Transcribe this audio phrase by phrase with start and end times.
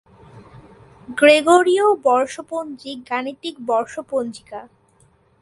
[1.17, 4.61] গ্রেগরীয় বর্ষপঞ্জী গাণিতিক বর্ষ পঞ্জিকা।